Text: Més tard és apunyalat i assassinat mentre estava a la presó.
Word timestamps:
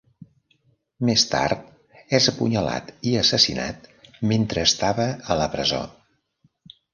Més 1.09 1.25
tard 1.33 1.67
és 2.19 2.29
apunyalat 2.31 2.89
i 3.11 3.13
assassinat 3.21 3.85
mentre 4.33 4.65
estava 4.71 5.07
a 5.35 5.39
la 5.43 5.47
presó. 5.59 5.85